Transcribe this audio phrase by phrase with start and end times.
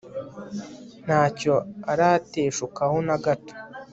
[1.05, 1.53] ntacyo
[1.91, 3.53] arateshukaho na gato